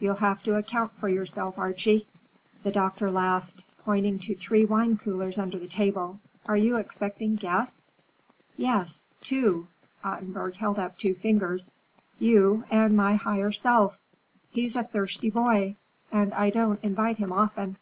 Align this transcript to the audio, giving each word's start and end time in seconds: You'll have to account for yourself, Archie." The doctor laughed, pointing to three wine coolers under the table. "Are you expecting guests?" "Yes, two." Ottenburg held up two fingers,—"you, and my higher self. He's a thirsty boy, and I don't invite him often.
You'll 0.00 0.16
have 0.16 0.42
to 0.42 0.56
account 0.56 0.90
for 0.96 1.08
yourself, 1.08 1.56
Archie." 1.56 2.08
The 2.64 2.72
doctor 2.72 3.08
laughed, 3.08 3.62
pointing 3.84 4.18
to 4.18 4.34
three 4.34 4.64
wine 4.64 4.96
coolers 4.98 5.38
under 5.38 5.60
the 5.60 5.68
table. 5.68 6.18
"Are 6.46 6.56
you 6.56 6.74
expecting 6.78 7.36
guests?" 7.36 7.92
"Yes, 8.56 9.06
two." 9.20 9.68
Ottenburg 10.02 10.54
held 10.56 10.80
up 10.80 10.98
two 10.98 11.14
fingers,—"you, 11.14 12.64
and 12.68 12.96
my 12.96 13.14
higher 13.14 13.52
self. 13.52 14.00
He's 14.50 14.74
a 14.74 14.82
thirsty 14.82 15.30
boy, 15.30 15.76
and 16.10 16.34
I 16.34 16.50
don't 16.50 16.82
invite 16.82 17.18
him 17.18 17.30
often. 17.30 17.76